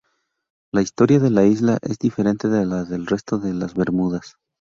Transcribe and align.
La 0.71 0.81
historia 0.81 1.19
de 1.19 1.29
la 1.29 1.45
isla 1.45 1.77
es 1.83 1.99
diferente 1.99 2.47
de 2.47 2.65
la 2.65 2.85
del 2.85 3.05
resto 3.05 3.37
de 3.37 3.53
las 3.53 3.75
Bermudas. 3.75 4.35